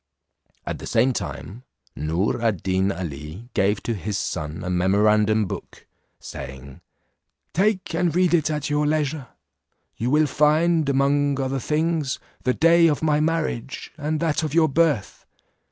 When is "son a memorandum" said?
4.17-5.45